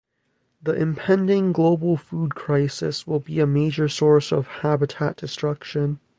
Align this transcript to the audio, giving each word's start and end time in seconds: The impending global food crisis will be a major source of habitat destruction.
The 0.63 0.71
impending 0.73 1.53
global 1.53 1.95
food 1.95 2.33
crisis 2.33 3.05
will 3.05 3.19
be 3.19 3.39
a 3.39 3.45
major 3.45 3.87
source 3.87 4.31
of 4.33 4.47
habitat 4.63 5.15
destruction. 5.15 5.99